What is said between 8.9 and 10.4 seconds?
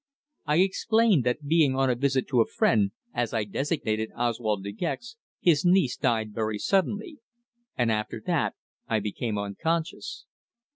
became unconscious.